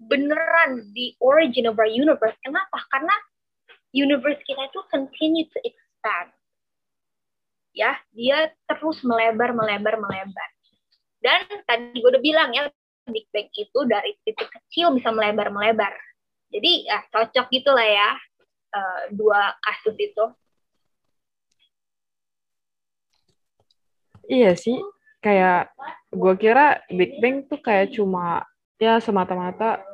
beneran 0.00 0.88
the 0.96 1.12
origin 1.20 1.68
of 1.68 1.76
our 1.76 1.88
universe. 1.88 2.36
Kenapa? 2.40 2.80
Karena 2.88 3.12
universe 3.92 4.40
kita 4.48 4.72
itu 4.72 4.80
continue 4.88 5.44
to 5.52 5.58
expand. 5.60 6.32
Ya, 7.76 8.00
dia 8.16 8.50
terus 8.66 9.04
melebar, 9.04 9.52
melebar, 9.52 10.00
melebar. 10.00 10.48
Dan 11.20 11.44
tadi 11.68 12.00
gue 12.00 12.10
udah 12.10 12.24
bilang 12.24 12.50
ya, 12.56 12.66
Big 13.08 13.28
Bang 13.28 13.48
itu 13.52 13.78
dari 13.84 14.16
titik 14.24 14.48
kecil 14.48 14.96
bisa 14.96 15.12
melebar, 15.12 15.52
melebar. 15.52 15.92
Jadi 16.50 16.88
ya 16.88 17.04
cocok 17.12 17.46
gitulah 17.52 17.86
ya 17.86 18.10
uh, 18.74 19.00
dua 19.12 19.54
kasus 19.60 19.96
itu. 20.00 20.24
Iya 24.30 24.54
sih, 24.54 24.78
kayak 25.20 25.74
gue 26.10 26.34
kira 26.40 26.80
Big 26.88 27.20
Bang 27.20 27.46
tuh 27.46 27.60
kayak 27.60 27.94
cuma 27.94 28.42
ya 28.80 28.96
semata-mata 28.98 29.84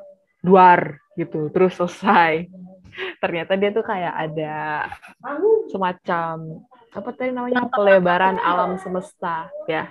duar 0.46 1.02
gitu 1.18 1.50
terus 1.50 1.74
selesai 1.74 2.46
ternyata 3.22 3.58
dia 3.58 3.74
tuh 3.74 3.82
kayak 3.82 4.14
ada 4.14 4.86
semacam 5.72 6.62
apa 6.94 7.08
tadi 7.12 7.34
namanya 7.34 7.66
pelebaran 7.68 8.38
alam 8.40 8.78
semesta 8.78 9.50
ya 9.66 9.90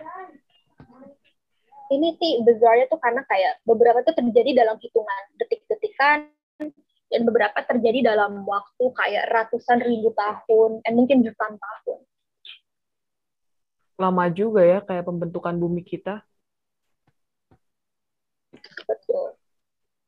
ini 1.93 2.17
sih 2.17 2.41
bizarre 2.41 2.89
tuh 2.89 2.97
karena 2.97 3.21
kayak 3.27 3.61
beberapa 3.67 4.01
tuh 4.01 4.15
terjadi 4.17 4.65
dalam 4.65 4.77
hitungan 4.81 5.23
detik-detikan 5.37 6.29
dan 7.11 7.21
beberapa 7.21 7.59
terjadi 7.61 8.15
dalam 8.15 8.41
waktu 8.47 8.85
kayak 8.95 9.29
ratusan 9.29 9.83
ribu 9.85 10.09
tahun 10.17 10.81
dan 10.81 10.93
mungkin 10.97 11.21
jutaan 11.21 11.55
tahun 11.57 11.99
lama 13.95 14.27
juga 14.31 14.61
ya 14.63 14.79
kayak 14.83 15.07
pembentukan 15.07 15.55
bumi 15.55 15.81
kita. 15.83 16.23
Betul. 18.87 19.39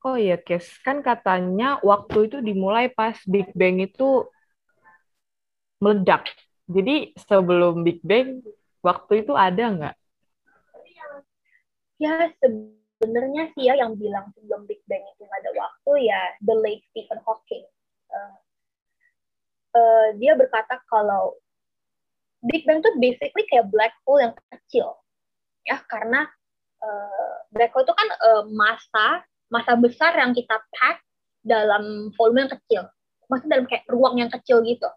Oh 0.04 0.16
iya, 0.16 0.40
Kes. 0.40 0.80
Kan 0.84 1.04
katanya 1.04 1.80
waktu 1.84 2.32
itu 2.32 2.38
dimulai 2.44 2.92
pas 2.92 3.16
Big 3.28 3.52
Bang 3.56 3.80
itu 3.80 4.28
meledak. 5.84 6.28
Jadi 6.68 7.16
sebelum 7.16 7.84
Big 7.84 8.04
Bang, 8.04 8.44
waktu 8.84 9.24
itu 9.24 9.34
ada 9.36 9.64
nggak? 9.72 9.96
Ya, 11.98 12.30
sebenarnya 12.98 13.54
sih 13.54 13.70
ya 13.70 13.78
yang 13.78 13.98
bilang 13.98 14.30
sebelum 14.34 14.66
Big 14.66 14.82
Bang 14.86 15.02
itu 15.06 15.22
nggak 15.22 15.42
ada 15.46 15.52
waktu 15.54 15.92
ya 16.10 16.22
the 16.46 16.56
late 16.58 16.82
Stephen 16.94 17.22
Hawking. 17.26 17.66
Uh, 18.10 18.38
uh, 19.78 20.08
dia 20.18 20.34
berkata 20.38 20.82
kalau 20.90 21.38
Big 22.46 22.66
Bang 22.70 22.82
tuh 22.86 22.94
basically 22.98 23.46
kayak 23.50 23.70
black 23.70 23.94
hole 24.06 24.22
yang 24.22 24.34
kecil. 24.54 24.98
Ya 25.66 25.82
karena 25.90 26.26
uh, 26.82 27.34
black 27.54 27.74
hole 27.74 27.86
itu 27.86 27.94
kan 27.94 28.10
uh, 28.18 28.44
masa 28.50 29.26
masa 29.50 29.74
besar 29.78 30.14
yang 30.18 30.38
kita 30.38 30.58
pack 30.78 31.02
dalam 31.46 32.14
volume 32.14 32.46
yang 32.46 32.54
kecil. 32.54 32.84
Maksudnya 33.30 33.58
dalam 33.58 33.68
kayak 33.70 33.86
ruang 33.90 34.22
yang 34.22 34.30
kecil 34.30 34.62
gitu. 34.66 34.90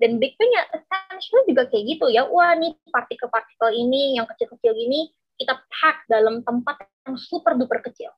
Dan 0.00 0.16
Big 0.16 0.36
Bang 0.36 0.52
ya 0.52 0.64
essentially 0.72 1.44
juga 1.48 1.68
kayak 1.68 1.96
gitu 1.96 2.06
ya. 2.08 2.24
Wah 2.28 2.56
nih 2.56 2.72
partikel-partikel 2.92 3.68
ini 3.72 4.16
yang 4.16 4.24
kecil-kecil 4.28 4.72
gini 4.72 5.12
kita 5.38 5.54
pack 5.70 6.04
dalam 6.10 6.42
tempat 6.42 6.82
yang 7.06 7.14
super 7.14 7.54
duper 7.54 7.78
kecil. 7.80 8.10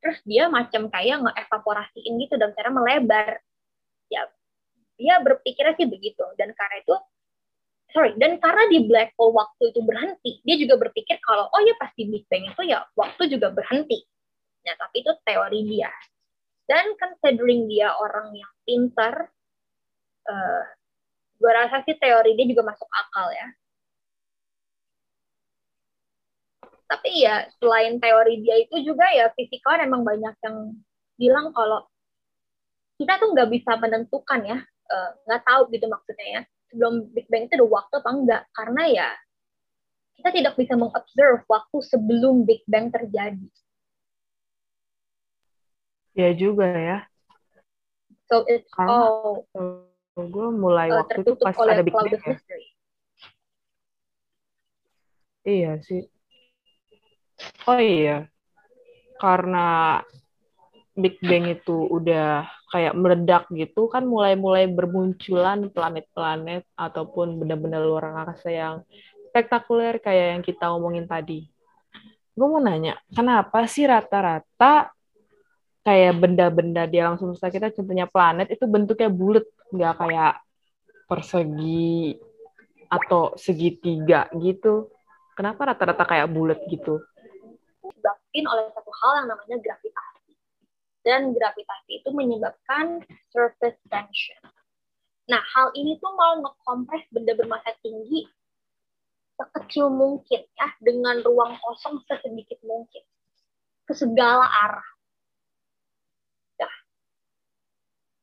Terus 0.00 0.22
dia 0.24 0.48
macam 0.48 0.88
kayak 0.88 1.26
ngeevaporasiin 1.26 2.12
gitu 2.24 2.34
dan 2.40 2.54
cara 2.56 2.70
melebar. 2.72 3.42
Ya 4.08 4.24
dia 4.96 5.18
berpikirnya 5.20 5.76
sih 5.76 5.90
begitu. 5.90 6.24
Dan 6.38 6.54
karena 6.54 6.76
itu 6.80 6.94
sorry 7.90 8.14
dan 8.16 8.38
karena 8.38 8.70
di 8.70 8.86
black 8.86 9.18
hole 9.18 9.34
waktu 9.34 9.74
itu 9.74 9.82
berhenti 9.82 10.38
dia 10.46 10.56
juga 10.62 10.78
berpikir 10.78 11.18
kalau 11.26 11.50
oh 11.50 11.60
ya 11.66 11.74
pasti 11.74 12.06
Big 12.06 12.22
Bang 12.30 12.46
itu 12.46 12.62
ya 12.64 12.86
waktu 12.94 13.28
juga 13.28 13.50
berhenti. 13.50 14.06
Nah 14.64 14.74
tapi 14.78 15.02
itu 15.02 15.12
teori 15.26 15.60
dia. 15.66 15.90
Dan 16.70 16.94
considering 16.94 17.66
dia 17.66 17.90
orang 17.98 18.30
yang 18.30 18.52
pintar 18.62 19.26
uh, 20.30 20.62
gue 21.34 21.50
rasa 21.50 21.82
sih 21.82 21.98
teori 21.98 22.38
dia 22.38 22.46
juga 22.46 22.62
masuk 22.70 22.86
akal 22.86 23.26
ya 23.34 23.48
tapi 26.90 27.22
ya 27.22 27.46
selain 27.62 28.02
teori 28.02 28.42
dia 28.42 28.66
itu 28.66 28.82
juga 28.82 29.06
ya 29.14 29.30
fisikawan 29.38 29.86
emang 29.86 30.02
banyak 30.02 30.34
yang 30.42 30.74
bilang 31.14 31.54
kalau 31.54 31.86
kita 32.98 33.14
tuh 33.22 33.30
nggak 33.30 33.46
bisa 33.46 33.78
menentukan 33.78 34.40
ya 34.42 34.58
eh, 34.90 35.10
nggak 35.30 35.42
uh, 35.42 35.46
tahu 35.46 35.62
gitu 35.70 35.86
maksudnya 35.86 36.26
ya 36.26 36.42
sebelum 36.66 37.06
Big 37.14 37.30
Bang 37.30 37.46
itu 37.46 37.54
ada 37.54 37.66
waktu 37.70 37.94
apa 38.02 38.10
enggak 38.10 38.42
karena 38.50 38.82
ya 38.90 39.08
kita 40.18 40.28
tidak 40.34 40.54
bisa 40.58 40.74
mengobserve 40.74 41.46
waktu 41.46 41.78
sebelum 41.86 42.44
Big 42.44 42.66
Bang 42.66 42.90
terjadi. 42.90 43.46
Ya 46.12 46.34
juga 46.34 46.66
ya. 46.68 46.98
So 48.26 48.42
it's 48.50 48.68
karena 48.74 48.92
all 48.92 49.46
gue 50.18 50.48
mulai 50.52 50.90
uh, 50.90 51.06
waktu 51.06 51.22
itu 51.22 51.32
pas 51.38 51.54
ada 51.54 51.86
Big 51.86 51.94
Bang 51.94 52.10
ya. 52.10 52.36
Iya 55.40 55.72
sih. 55.80 56.04
Oh 57.68 57.80
iya. 57.80 58.26
Karena 59.20 60.00
Big 60.96 61.16
Bang 61.22 61.48
itu 61.48 61.86
udah 61.88 62.44
kayak 62.70 62.94
meledak 62.94 63.44
gitu 63.50 63.90
kan 63.90 64.06
mulai-mulai 64.06 64.70
bermunculan 64.70 65.70
planet-planet 65.72 66.62
ataupun 66.78 67.40
benda-benda 67.40 67.82
luar 67.82 68.14
angkasa 68.14 68.48
yang 68.52 68.74
spektakuler 69.30 69.98
kayak 70.02 70.38
yang 70.38 70.42
kita 70.42 70.70
omongin 70.70 71.06
tadi. 71.06 71.46
Gue 72.34 72.46
mau 72.46 72.62
nanya, 72.62 72.98
kenapa 73.10 73.66
sih 73.66 73.86
rata-rata 73.86 74.90
kayak 75.82 76.14
benda-benda 76.20 76.84
di 76.86 76.96
alam 77.00 77.16
semesta 77.16 77.48
kita 77.50 77.72
contohnya 77.74 78.06
planet 78.06 78.52
itu 78.52 78.64
bentuknya 78.68 79.10
bulat, 79.10 79.46
nggak 79.72 79.94
kayak 79.98 80.34
persegi 81.10 82.18
atau 82.90 83.34
segitiga 83.34 84.30
gitu. 84.38 84.90
Kenapa 85.34 85.74
rata-rata 85.74 86.04
kayak 86.04 86.28
bulat 86.30 86.60
gitu? 86.68 87.00
Disebabkan 88.30 88.46
oleh 88.46 88.70
satu 88.70 88.92
hal 88.94 89.12
yang 89.18 89.28
namanya 89.34 89.56
gravitasi 89.58 90.32
dan 91.02 91.20
gravitasi 91.34 91.90
itu 91.98 92.08
menyebabkan 92.14 93.02
surface 93.34 93.80
tension. 93.90 94.38
Nah, 95.26 95.42
hal 95.42 95.74
ini 95.74 95.98
tuh 95.98 96.14
mau 96.14 96.38
ngekompres 96.38 97.10
benda 97.10 97.34
bermassa 97.34 97.74
tinggi 97.82 98.30
sekecil 99.34 99.90
mungkin 99.90 100.46
ya, 100.46 100.68
dengan 100.78 101.26
ruang 101.26 101.58
kosong 101.58 101.98
sesedikit 102.06 102.62
mungkin 102.62 103.02
ke 103.88 103.94
segala 103.98 104.46
arah. 104.46 104.88
Nah, 106.62 106.74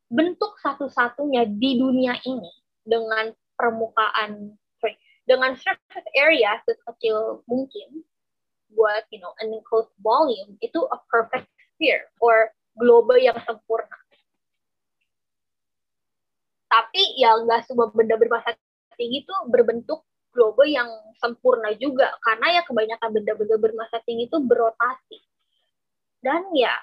bentuk 0.08 0.56
satu-satunya 0.64 1.52
di 1.52 1.84
dunia 1.84 2.16
ini 2.24 2.52
dengan 2.88 3.36
permukaan 3.60 4.56
sorry, 4.80 4.96
dengan 5.28 5.58
surface 5.58 6.08
area 6.16 6.64
sekecil 6.64 7.44
mungkin 7.50 8.08
buat 8.74 9.08
you 9.14 9.20
know 9.22 9.32
an 9.40 9.54
enclosed 9.54 9.94
volume 10.04 10.56
itu 10.60 10.80
a 10.92 10.98
perfect 11.08 11.48
sphere 11.76 12.08
or 12.20 12.52
globe 12.78 13.16
yang 13.20 13.38
sempurna. 13.44 13.98
Tapi 16.68 17.16
ya 17.16 17.32
nggak 17.42 17.64
semua 17.66 17.88
benda 17.96 18.20
bermassa 18.20 18.54
tinggi 19.00 19.24
itu 19.24 19.34
berbentuk 19.48 20.04
globe 20.36 20.68
yang 20.68 20.90
sempurna 21.18 21.74
juga 21.80 22.14
karena 22.22 22.60
ya 22.60 22.62
kebanyakan 22.68 23.10
benda-benda 23.10 23.56
bermassa 23.58 23.98
tinggi 24.04 24.30
itu 24.30 24.38
berotasi. 24.44 25.20
Dan 26.22 26.52
ya 26.54 26.76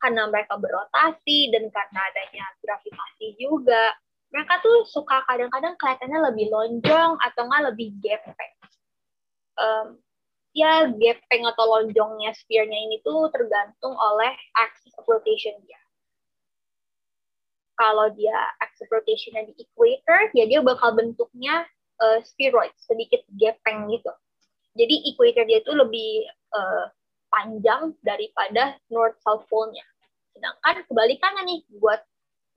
karena 0.00 0.28
mereka 0.28 0.54
berotasi 0.60 1.50
dan 1.50 1.66
karena 1.72 2.00
adanya 2.12 2.44
gravitasi 2.60 3.36
juga, 3.40 3.96
mereka 4.30 4.60
tuh 4.60 4.84
suka 4.84 5.24
kadang-kadang 5.24 5.74
kelihatannya 5.80 6.18
lebih 6.32 6.46
lonjong 6.52 7.12
atau 7.20 7.42
nggak 7.48 7.64
lebih 7.72 7.88
gepeng. 8.04 8.54
Um, 9.56 9.96
ya 10.56 10.88
gaping 10.88 11.44
atau 11.44 11.64
lonjongnya 11.68 12.32
sphere-nya 12.32 12.78
ini 12.88 13.04
tuh 13.04 13.28
tergantung 13.28 13.92
oleh 13.92 14.32
axis 14.56 14.96
of 14.96 15.04
rotation 15.04 15.52
dia. 15.68 15.76
Kalau 17.76 18.08
dia 18.16 18.32
axis 18.64 18.88
of 18.88 18.96
rotation 18.96 19.36
di 19.36 19.52
equator, 19.60 20.32
ya 20.32 20.48
dia 20.48 20.64
bakal 20.64 20.96
bentuknya 20.96 21.68
uh, 22.00 22.24
spheroid, 22.24 22.72
sedikit 22.80 23.20
gaping 23.36 23.92
gitu. 23.92 24.08
Jadi 24.80 25.12
equator 25.12 25.44
dia 25.44 25.60
itu 25.60 25.72
lebih 25.76 26.24
uh, 26.56 26.88
panjang 27.28 27.92
daripada 28.00 28.80
north 28.88 29.20
south 29.20 29.44
pole-nya. 29.52 29.84
Sedangkan 30.32 30.88
kebalikannya 30.88 31.52
nih 31.52 31.60
buat 31.76 32.00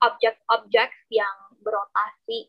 objek-objek 0.00 0.88
yang 1.12 1.36
berotasi 1.60 2.48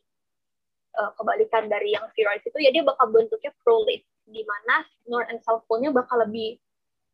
uh, 0.96 1.12
kebalikan 1.20 1.68
dari 1.68 1.92
yang 1.92 2.08
spheroid 2.16 2.40
itu 2.40 2.56
ya 2.64 2.72
dia 2.72 2.88
bakal 2.88 3.12
bentuknya 3.12 3.52
prolate 3.68 4.08
di 4.32 4.41
mana 4.48 4.88
North 5.06 5.30
and 5.30 5.44
South 5.44 5.67
Pole-nya 5.67 5.91
bakal 5.91 6.24
lebih 6.24 6.58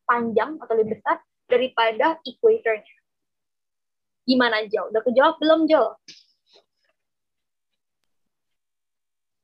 panjang 0.08 0.56
atau 0.62 0.74
lebih 0.78 0.96
besar 0.98 1.20
daripada 1.50 2.22
equator-nya. 2.24 2.96
Gimana 4.28 4.64
Jo? 4.68 4.92
Udah 4.92 5.02
kejawab 5.04 5.36
belum 5.42 5.68
Jo? 5.68 5.96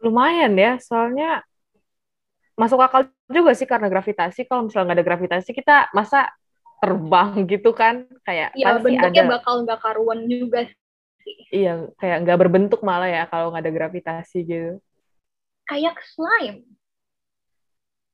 Lumayan 0.03 0.53
ya, 0.59 0.75
soalnya 0.83 1.47
masuk 2.59 2.77
akal 2.83 3.07
juga 3.31 3.55
sih 3.55 3.63
karena 3.63 3.87
gravitasi. 3.87 4.43
Kalau 4.45 4.67
misalnya 4.67 4.91
nggak 4.91 4.99
ada 4.99 5.07
gravitasi, 5.07 5.49
kita 5.55 5.87
masa 5.95 6.27
terbang 6.83 7.47
gitu 7.47 7.71
kan? 7.71 8.03
Kayak 8.27 8.51
ya, 8.59 8.75
bentuknya 8.77 9.23
ada... 9.23 9.33
bakal 9.39 9.63
nggak 9.63 9.79
karuan 9.79 10.27
juga 10.27 10.67
sih. 11.23 11.35
Iya, 11.55 11.87
kayak 11.95 12.17
nggak 12.27 12.39
berbentuk 12.43 12.83
malah 12.83 13.07
ya 13.07 13.23
kalau 13.31 13.55
nggak 13.55 13.63
ada 13.63 13.71
gravitasi 13.71 14.39
gitu. 14.43 14.73
Kayak 15.63 15.95
slime. 16.11 16.67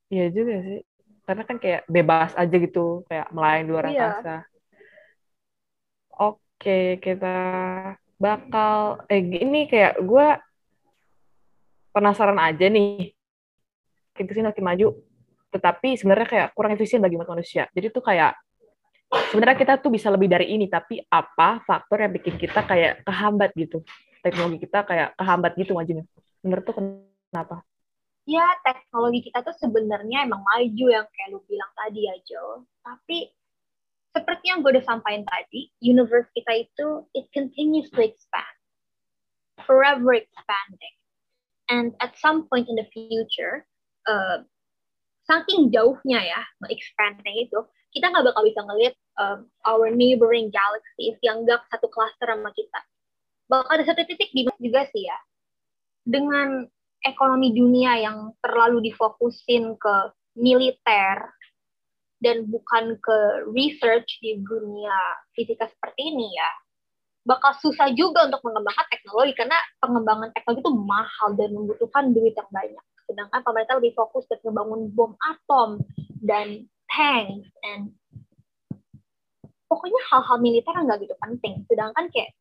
Iya 0.09 0.25
juga 0.33 0.55
sih. 0.65 0.81
Karena 1.23 1.43
kan 1.45 1.57
kayak 1.61 1.85
bebas 1.85 2.33
aja 2.33 2.55
gitu, 2.57 3.05
kayak 3.05 3.29
melayang 3.29 3.63
di 3.65 3.71
luar 3.71 3.85
iya. 3.85 3.93
angkasa. 3.93 4.35
Oke, 6.17 6.97
kita 6.99 7.37
bakal 8.17 9.05
eh 9.07 9.21
ini 9.21 9.69
kayak 9.69 10.01
gue 10.01 10.27
penasaran 11.93 12.41
aja 12.41 12.65
nih. 12.65 13.13
Kita 14.17 14.35
sih 14.35 14.43
makin 14.43 14.65
maju, 14.65 14.87
tetapi 15.53 15.95
sebenarnya 15.95 16.27
kayak 16.27 16.47
kurang 16.57 16.73
efisien 16.73 16.99
bagi 16.99 17.15
manusia. 17.15 17.69
Jadi 17.71 17.93
tuh 17.93 18.03
kayak 18.03 18.33
sebenarnya 19.31 19.57
kita 19.57 19.73
tuh 19.77 19.93
bisa 19.93 20.09
lebih 20.09 20.27
dari 20.27 20.49
ini, 20.49 20.65
tapi 20.65 20.99
apa 21.07 21.61
faktor 21.63 22.03
yang 22.03 22.11
bikin 22.11 22.41
kita 22.41 22.65
kayak 22.65 23.05
kehambat 23.05 23.53
gitu? 23.53 23.85
Teknologi 24.25 24.65
kita 24.65 24.81
kayak 24.83 25.13
kehambat 25.13 25.53
gitu 25.55 25.77
majunya. 25.77 26.03
Menurut 26.41 26.65
tuh 26.65 26.75
kenapa? 26.81 27.68
Ya 28.29 28.45
teknologi 28.61 29.25
kita 29.25 29.41
tuh 29.41 29.57
sebenarnya 29.57 30.29
emang 30.29 30.45
maju 30.45 30.85
yang 30.85 31.07
kayak 31.09 31.29
lu 31.33 31.41
bilang 31.49 31.71
tadi 31.73 32.05
ya 32.05 32.15
Jo. 32.29 32.69
Tapi 32.85 33.33
seperti 34.13 34.53
yang 34.53 34.61
gue 34.61 34.77
udah 34.77 34.85
sampaikan 34.85 35.25
tadi, 35.25 35.73
universe 35.81 36.29
kita 36.37 36.69
itu 36.69 36.87
it 37.17 37.25
continues 37.33 37.89
to 37.89 38.01
expand, 38.05 38.55
forever 39.65 40.13
expanding. 40.13 40.95
And 41.69 41.93
at 42.01 42.17
some 42.17 42.49
point 42.49 42.69
in 42.69 42.77
the 42.77 42.89
future, 42.89 43.65
uh, 44.09 44.45
saking 45.29 45.69
jauhnya 45.69 46.25
ya 46.25 46.41
expanding 46.69 47.49
itu, 47.49 47.59
kita 47.93 48.09
nggak 48.09 48.25
bakal 48.33 48.41
bisa 48.45 48.61
ngelihat 48.65 48.95
um, 49.17 49.49
our 49.65 49.89
neighboring 49.93 50.49
galaxies 50.49 51.17
yang 51.25 51.45
gak 51.45 51.61
satu 51.69 51.89
cluster 51.89 52.29
sama 52.29 52.49
kita. 52.53 52.81
Bakal 53.49 53.69
ada 53.81 53.85
satu 53.85 54.01
titik 54.05 54.29
di 54.33 54.45
juga 54.61 54.85
sih 54.89 55.05
ya. 55.05 55.17
Dengan 56.05 56.65
ekonomi 57.03 57.55
dunia 57.55 57.99
yang 57.99 58.33
terlalu 58.43 58.91
difokusin 58.91 59.75
ke 59.79 59.95
militer 60.39 61.29
dan 62.19 62.43
bukan 62.51 62.99
ke 62.99 63.17
research 63.55 64.19
di 64.19 64.39
dunia 64.43 64.97
fisika 65.31 65.67
seperti 65.71 66.11
ini 66.11 66.27
ya 66.35 66.51
bakal 67.29 67.53
susah 67.59 67.91
juga 67.93 68.25
untuk 68.25 68.41
mengembangkan 68.41 68.87
teknologi 68.89 69.33
karena 69.35 69.57
pengembangan 69.77 70.33
teknologi 70.33 70.61
itu 70.65 70.73
mahal 70.73 71.29
dan 71.35 71.49
membutuhkan 71.53 72.09
duit 72.15 72.33
yang 72.33 72.49
banyak. 72.49 72.85
Sedangkan 73.05 73.41
pemerintah 73.45 73.75
lebih 73.77 73.93
fokus 73.93 74.25
ke 74.25 74.41
membangun 74.41 74.89
bom 74.93 75.13
atom 75.21 75.77
dan 76.25 76.65
tank 76.89 77.45
and 77.65 77.93
pokoknya 79.69 80.01
hal-hal 80.09 80.37
militer 80.41 80.73
nggak 80.73 81.05
gitu 81.05 81.15
penting. 81.21 81.61
Sedangkan 81.69 82.09
kayak 82.09 82.33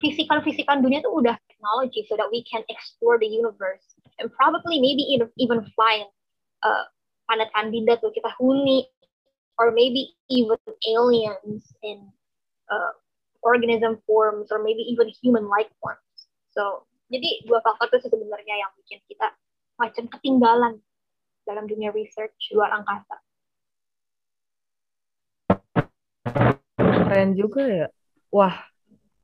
physical-physical 0.00 0.80
dunia 0.80 1.04
itu 1.04 1.12
udah 1.12 1.36
technology 1.46 2.02
so 2.08 2.16
that 2.16 2.28
we 2.32 2.40
can 2.48 2.64
explore 2.72 3.20
the 3.20 3.28
universe 3.28 3.84
and 4.18 4.32
probably 4.32 4.80
maybe 4.80 5.04
even 5.36 5.60
fly 5.76 6.04
uh, 6.64 6.84
planet 7.28 7.52
kandidat 7.52 8.00
tuh 8.00 8.10
kita 8.10 8.32
huni 8.40 8.88
or 9.60 9.70
maybe 9.70 10.16
even 10.32 10.56
aliens 10.88 11.68
in 11.84 12.08
uh, 12.72 12.92
organism 13.44 14.00
forms 14.08 14.48
or 14.48 14.64
maybe 14.64 14.80
even 14.88 15.08
human-like 15.20 15.68
forms. 15.84 16.00
So, 16.56 16.88
jadi 17.12 17.44
dua 17.44 17.60
faktor 17.60 18.00
itu 18.00 18.08
sebenarnya 18.08 18.54
yang 18.56 18.72
bikin 18.80 19.00
kita 19.04 19.36
macam 19.76 20.04
ketinggalan 20.16 20.74
dalam 21.44 21.64
dunia 21.68 21.92
research 21.92 22.36
luar 22.56 22.72
angkasa. 22.72 23.16
Keren 26.78 27.34
juga 27.34 27.62
ya. 27.66 27.86
Wah, 28.30 28.69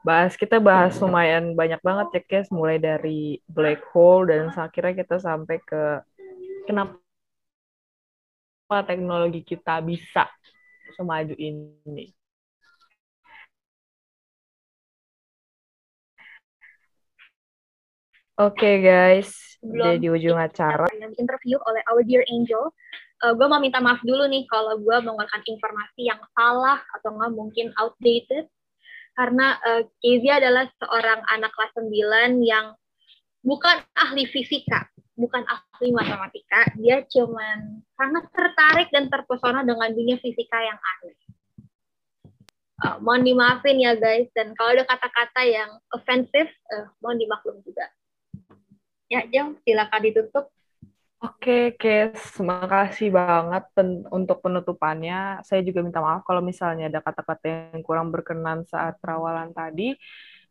bahas 0.06 0.38
kita 0.38 0.62
bahas 0.62 0.94
lumayan 1.02 1.58
banyak 1.58 1.82
banget 1.82 2.06
ya, 2.14 2.22
Kes. 2.22 2.46
Mulai 2.54 2.78
dari 2.78 3.42
black 3.50 3.82
hole 3.90 4.30
dan 4.30 4.54
akhirnya 4.54 4.94
kita 5.02 5.16
sampai 5.18 5.58
ke 5.66 5.82
kenapa 6.70 7.02
teknologi 8.86 9.42
kita 9.42 9.82
bisa 9.82 10.30
semaju 10.94 11.34
ini. 11.34 12.14
Oke 18.36 18.60
okay, 18.60 18.74
guys, 18.84 19.32
Belum 19.64 19.96
di 19.96 20.12
ujung 20.12 20.36
acara. 20.36 20.84
Interview 21.16 21.56
oleh 21.56 21.80
our 21.88 22.04
dear 22.04 22.20
angel. 22.28 22.68
Uh, 23.24 23.32
gue 23.32 23.48
mau 23.48 23.56
minta 23.56 23.80
maaf 23.80 24.04
dulu 24.04 24.28
nih 24.28 24.44
kalau 24.52 24.76
gue 24.76 24.96
menggunakan 25.00 25.40
informasi 25.40 26.04
yang 26.04 26.20
salah 26.36 26.84
atau 27.00 27.16
nggak 27.16 27.32
mungkin 27.32 27.72
outdated. 27.80 28.44
Karena 29.16 29.56
uh, 29.64 29.82
Kezia 30.04 30.36
adalah 30.36 30.68
seorang 30.76 31.24
anak 31.32 31.48
kelas 31.56 31.72
9 31.80 32.44
yang 32.44 32.76
bukan 33.40 33.80
ahli 33.96 34.28
fisika, 34.28 34.92
bukan 35.16 35.40
ahli 35.48 35.88
matematika. 35.96 36.68
Dia 36.76 37.00
cuman 37.08 37.80
sangat 37.96 38.28
tertarik 38.28 38.92
dan 38.92 39.08
terpesona 39.08 39.64
dengan 39.64 39.88
dunia 39.96 40.20
fisika 40.20 40.60
yang 40.60 40.76
aneh. 40.76 41.16
Uh, 42.76 43.00
mohon 43.00 43.24
dimaafin 43.24 43.80
ya 43.80 43.96
guys, 43.96 44.28
dan 44.36 44.52
kalau 44.52 44.76
ada 44.76 44.84
kata-kata 44.84 45.48
yang 45.48 45.80
offensive, 45.96 46.52
uh, 46.76 46.92
mohon 47.00 47.16
dimaklum 47.16 47.64
juga. 47.64 47.88
Ya, 49.08 49.24
Jeng, 49.32 49.56
silakan 49.64 50.02
ditutup. 50.04 50.52
Oke, 51.16 51.72
Kes. 51.80 52.36
Terima 52.36 52.60
kasih 52.68 53.08
banget 53.08 53.64
pen 53.72 54.04
untuk 54.12 54.44
penutupannya. 54.44 55.40
Saya 55.48 55.64
juga 55.64 55.80
minta 55.80 56.04
maaf 56.04 56.28
kalau 56.28 56.44
misalnya 56.44 56.92
ada 56.92 57.00
kata-kata 57.00 57.72
yang 57.72 57.80
kurang 57.80 58.12
berkenan 58.12 58.68
saat 58.68 59.00
perawalan 59.00 59.48
tadi. 59.56 59.96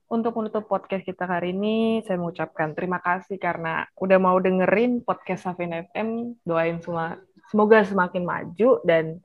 Untuk 0.05 0.37
menutup 0.37 0.65
podcast 0.65 1.05
kita 1.05 1.25
hari 1.29 1.53
ini, 1.53 2.01
saya 2.05 2.17
mengucapkan 2.17 2.73
terima 2.73 2.97
kasih 3.01 3.37
karena 3.37 3.85
udah 3.97 4.17
mau 4.17 4.37
dengerin 4.41 5.05
podcast 5.05 5.45
Safin 5.45 5.73
FM. 5.85 6.37
Doain 6.41 6.81
semua, 6.81 7.17
semoga 7.49 7.85
semakin 7.85 8.25
maju 8.25 8.81
dan 8.85 9.21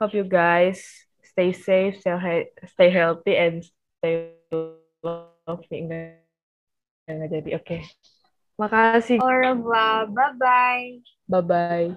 hope 0.00 0.16
you 0.16 0.24
guys 0.24 1.08
stay 1.24 1.52
safe, 1.52 2.00
stay 2.76 2.88
healthy, 2.88 3.36
and 3.36 3.64
stay 4.00 4.36
loving. 5.00 5.92
Jadi, 7.08 7.50
oke. 7.56 7.64
Okay. 7.64 8.15
Makasih. 8.58 9.20
Au 9.20 9.26
revoir. 9.26 10.06
Bye-bye. 10.08 11.02
Bye-bye. 11.28 11.96